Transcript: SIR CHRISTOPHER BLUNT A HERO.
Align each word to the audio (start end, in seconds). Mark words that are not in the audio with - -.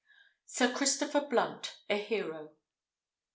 SIR 0.47 0.73
CHRISTOPHER 0.73 1.21
BLUNT 1.29 1.77
A 1.91 1.95
HERO. 1.99 2.53